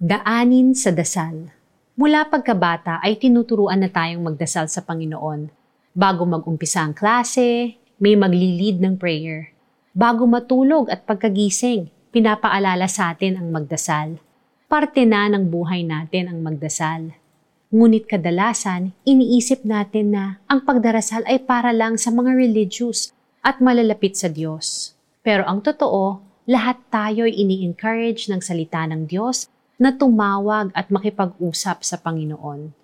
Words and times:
Daanin 0.00 0.72
sa 0.72 0.96
dasal. 0.96 1.52
Mula 1.92 2.24
pagkabata 2.32 3.04
ay 3.04 3.20
tinuturuan 3.20 3.84
na 3.84 3.92
tayong 3.92 4.32
magdasal 4.32 4.64
sa 4.72 4.80
Panginoon. 4.80 5.52
Bago 5.92 6.24
mag-umpisa 6.24 6.80
ang 6.80 6.96
klase, 6.96 7.76
may 8.00 8.16
magli-lead 8.16 8.80
ng 8.80 8.96
prayer. 8.96 9.52
Bago 9.92 10.24
matulog 10.24 10.88
at 10.88 11.04
pagkagising, 11.04 11.92
pinapaalala 12.16 12.88
sa 12.88 13.12
atin 13.12 13.36
ang 13.36 13.52
magdasal. 13.52 14.16
Parte 14.72 15.04
na 15.04 15.28
ng 15.28 15.52
buhay 15.52 15.84
natin 15.84 16.32
ang 16.32 16.40
magdasal. 16.40 17.12
Ngunit 17.68 18.08
kadalasan, 18.08 18.96
iniisip 19.04 19.68
natin 19.68 20.16
na 20.16 20.40
ang 20.48 20.64
pagdarasal 20.64 21.28
ay 21.28 21.44
para 21.44 21.76
lang 21.76 22.00
sa 22.00 22.08
mga 22.08 22.32
religious 22.40 23.12
at 23.44 23.60
malalapit 23.60 24.16
sa 24.16 24.32
Diyos. 24.32 24.96
Pero 25.20 25.44
ang 25.44 25.60
totoo, 25.60 26.24
lahat 26.48 26.80
tayo 26.88 27.28
ay 27.28 27.36
ini-encourage 27.36 28.32
ng 28.32 28.40
salita 28.40 28.88
ng 28.88 29.04
Diyos 29.04 29.52
na 29.80 29.96
tumawag 29.96 30.68
at 30.76 30.92
makipag-usap 30.92 31.80
sa 31.80 31.96
Panginoon. 31.96 32.76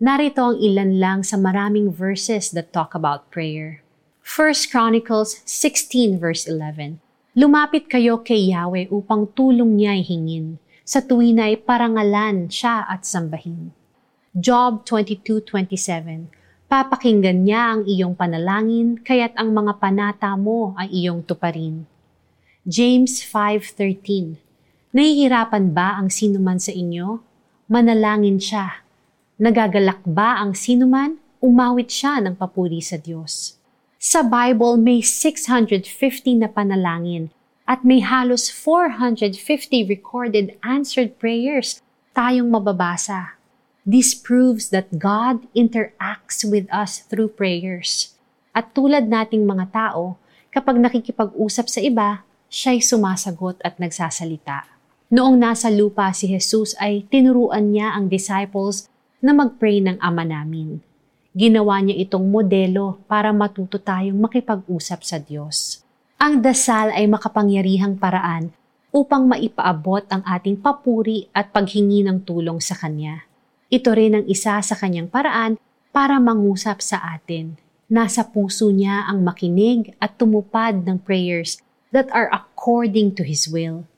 Narito 0.00 0.40
ang 0.40 0.56
ilan 0.56 0.96
lang 0.96 1.20
sa 1.20 1.36
maraming 1.36 1.92
verses 1.92 2.48
that 2.56 2.72
talk 2.72 2.96
about 2.96 3.28
prayer. 3.28 3.84
1 4.24 4.72
Chronicles 4.72 5.44
16 5.44 6.16
verse 6.16 6.48
11. 6.48 7.04
Lumapit 7.36 7.92
kayo 7.92 8.24
kay 8.24 8.48
Yahweh 8.48 8.88
upang 8.88 9.28
tulong 9.36 9.76
niya 9.76 10.00
hingin. 10.00 10.56
Sa 10.88 11.04
tuwin 11.04 11.36
ay 11.36 11.60
parangalan 11.60 12.48
siya 12.48 12.88
at 12.88 13.04
sambahin. 13.04 13.76
Job 14.32 14.88
22.27 14.88 16.32
Papakinggan 16.68 17.44
niya 17.44 17.76
ang 17.76 17.82
iyong 17.84 18.16
panalangin, 18.16 19.00
kaya't 19.00 19.36
ang 19.36 19.52
mga 19.52 19.76
panata 19.80 20.32
mo 20.36 20.72
ay 20.80 20.88
iyong 21.04 21.20
tuparin. 21.24 21.84
James 22.64 23.20
5.13 23.24 24.47
Nahihirapan 24.98 25.78
ba 25.78 25.94
ang 25.94 26.10
sinuman 26.10 26.58
sa 26.58 26.74
inyo? 26.74 27.22
Manalangin 27.70 28.42
siya. 28.42 28.82
Nagagalak 29.38 30.02
ba 30.02 30.42
ang 30.42 30.58
sinuman? 30.58 31.22
Umawit 31.38 31.86
siya 31.86 32.18
ng 32.18 32.34
papuri 32.34 32.82
sa 32.82 32.98
Diyos. 32.98 33.62
Sa 33.94 34.26
Bible, 34.26 34.74
may 34.74 34.98
650 34.98 35.86
na 36.42 36.50
panalangin 36.50 37.30
at 37.62 37.86
may 37.86 38.02
halos 38.02 38.50
450 38.50 39.38
recorded 39.86 40.58
answered 40.66 41.14
prayers 41.22 41.78
tayong 42.10 42.50
mababasa. 42.50 43.38
This 43.86 44.18
proves 44.18 44.74
that 44.74 44.98
God 44.98 45.46
interacts 45.54 46.42
with 46.42 46.66
us 46.74 47.06
through 47.06 47.38
prayers. 47.38 48.18
At 48.50 48.74
tulad 48.74 49.06
nating 49.06 49.46
mga 49.46 49.70
tao, 49.70 50.18
kapag 50.50 50.82
nakikipag-usap 50.82 51.66
sa 51.70 51.78
iba, 51.78 52.26
siya'y 52.50 52.82
sumasagot 52.82 53.62
at 53.62 53.78
nagsasalita. 53.78 54.77
Noong 55.08 55.40
nasa 55.40 55.72
lupa 55.72 56.12
si 56.12 56.28
Jesus 56.28 56.76
ay 56.76 57.08
tinuruan 57.08 57.72
niya 57.72 57.96
ang 57.96 58.12
disciples 58.12 58.92
na 59.24 59.32
mag-pray 59.32 59.80
ng 59.80 59.96
Ama 60.04 60.20
namin. 60.20 60.84
Ginawa 61.32 61.80
niya 61.80 61.96
itong 62.04 62.28
modelo 62.28 63.00
para 63.08 63.32
matuto 63.32 63.80
tayong 63.80 64.20
makipag-usap 64.20 65.00
sa 65.00 65.16
Diyos. 65.16 65.80
Ang 66.20 66.44
dasal 66.44 66.92
ay 66.92 67.08
makapangyarihang 67.08 67.96
paraan 67.96 68.52
upang 68.92 69.24
maipaabot 69.24 70.04
ang 70.12 70.20
ating 70.28 70.60
papuri 70.60 71.32
at 71.32 71.56
paghingi 71.56 72.04
ng 72.04 72.28
tulong 72.28 72.60
sa 72.60 72.76
Kanya. 72.76 73.24
Ito 73.72 73.96
rin 73.96 74.12
ang 74.12 74.24
isa 74.28 74.60
sa 74.60 74.76
Kanyang 74.76 75.08
paraan 75.08 75.56
para 75.88 76.20
mangusap 76.20 76.84
sa 76.84 77.00
atin. 77.16 77.56
Nasa 77.88 78.28
puso 78.28 78.68
niya 78.68 79.08
ang 79.08 79.24
makinig 79.24 79.96
at 80.04 80.20
tumupad 80.20 80.84
ng 80.84 81.00
prayers 81.00 81.64
that 81.96 82.12
are 82.12 82.28
according 82.28 83.16
to 83.16 83.24
His 83.24 83.48
will 83.48 83.88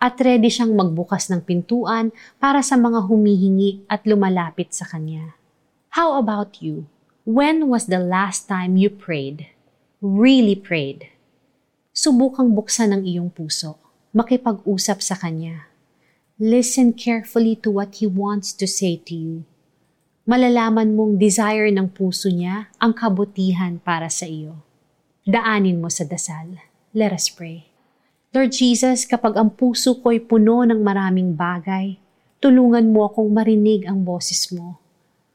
at 0.00 0.16
ready 0.18 0.48
siyang 0.48 0.72
magbukas 0.72 1.28
ng 1.28 1.44
pintuan 1.44 2.08
para 2.40 2.64
sa 2.64 2.80
mga 2.80 3.04
humihingi 3.04 3.84
at 3.84 4.08
lumalapit 4.08 4.72
sa 4.72 4.88
Kanya. 4.88 5.36
How 5.92 6.16
about 6.16 6.64
you? 6.64 6.88
When 7.28 7.68
was 7.68 7.86
the 7.86 8.00
last 8.00 8.48
time 8.48 8.80
you 8.80 8.88
prayed? 8.88 9.52
Really 10.00 10.56
prayed? 10.56 11.12
Subukang 11.92 12.56
buksan 12.56 12.96
ang 12.96 13.04
iyong 13.04 13.28
puso, 13.28 13.76
makipag-usap 14.16 15.04
sa 15.04 15.20
Kanya. 15.20 15.68
Listen 16.40 16.96
carefully 16.96 17.52
to 17.60 17.68
what 17.68 18.00
He 18.00 18.08
wants 18.08 18.56
to 18.56 18.64
say 18.64 18.96
to 19.04 19.12
you. 19.12 19.44
Malalaman 20.24 20.96
mong 20.96 21.20
desire 21.20 21.68
ng 21.68 21.92
puso 21.92 22.32
niya 22.32 22.72
ang 22.80 22.96
kabutihan 22.96 23.76
para 23.76 24.08
sa 24.08 24.24
iyo. 24.24 24.64
Daanin 25.28 25.84
mo 25.84 25.92
sa 25.92 26.08
dasal. 26.08 26.56
Let 26.96 27.12
us 27.12 27.28
pray. 27.28 27.69
Lord 28.30 28.54
Jesus, 28.54 29.10
kapag 29.10 29.34
ang 29.34 29.50
puso 29.50 29.98
ko'y 29.98 30.22
puno 30.22 30.62
ng 30.62 30.86
maraming 30.86 31.34
bagay, 31.34 31.98
tulungan 32.38 32.94
mo 32.94 33.10
akong 33.10 33.26
marinig 33.26 33.82
ang 33.90 34.06
boses 34.06 34.54
mo. 34.54 34.78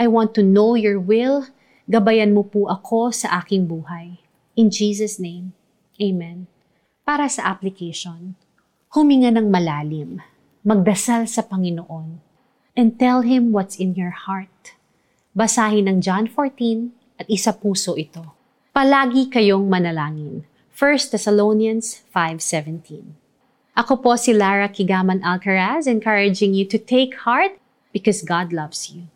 I 0.00 0.08
want 0.08 0.32
to 0.32 0.40
know 0.40 0.72
your 0.72 0.96
will. 0.96 1.52
Gabayan 1.84 2.32
mo 2.32 2.48
po 2.48 2.64
ako 2.64 3.12
sa 3.12 3.44
aking 3.44 3.68
buhay. 3.68 4.16
In 4.56 4.72
Jesus' 4.72 5.20
name, 5.20 5.52
Amen. 6.00 6.48
Para 7.04 7.28
sa 7.28 7.52
application, 7.52 8.32
huminga 8.96 9.36
ng 9.36 9.52
malalim, 9.52 10.24
magdasal 10.64 11.28
sa 11.28 11.44
Panginoon, 11.44 12.24
and 12.72 12.96
tell 12.96 13.20
Him 13.20 13.52
what's 13.52 13.76
in 13.76 13.92
your 14.00 14.16
heart. 14.16 14.72
Basahin 15.36 15.92
ang 15.92 16.00
John 16.00 16.24
14 16.24 17.20
at 17.20 17.28
isa 17.28 17.52
puso 17.52 18.00
ito. 18.00 18.24
Palagi 18.72 19.28
kayong 19.28 19.68
manalangin 19.68 20.47
1 20.78 21.10
Thessalonians 21.10 22.06
5.17 22.14 23.18
Ako 23.74 23.98
po 23.98 24.14
si 24.14 24.30
Lara 24.30 24.70
Kigaman 24.70 25.18
Alcaraz 25.26 25.90
encouraging 25.90 26.54
you 26.54 26.62
to 26.62 26.78
take 26.78 27.26
heart 27.26 27.58
because 27.90 28.22
God 28.22 28.54
loves 28.54 28.86
you. 28.86 29.10